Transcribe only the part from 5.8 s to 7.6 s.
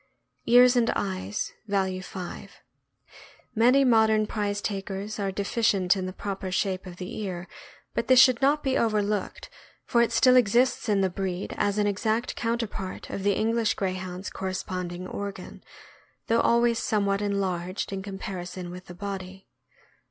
GREYHOUND. 635 deficient in the proper shape of the ear;